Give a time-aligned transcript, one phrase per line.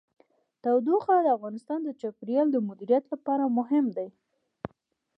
[0.63, 4.09] تودوخه د افغانستان د چاپیریال د مدیریت لپاره مهم دي.